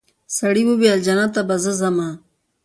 [0.37, 2.09] سړي وویل جنت ته به زه ځمه